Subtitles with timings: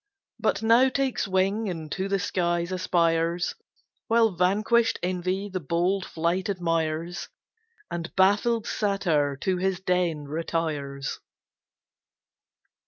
[0.39, 3.53] But now takes Wing, and to the Skies aspires;
[4.07, 7.29] While Vanquish'd Envy the bold Flight admires,
[7.91, 11.19] And baffled Satyr to his Den retires.